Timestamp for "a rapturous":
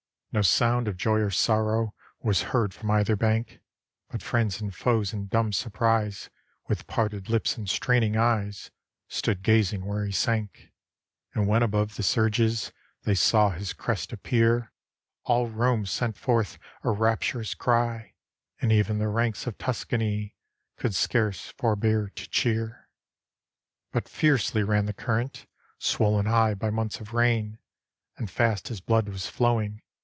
16.81-17.53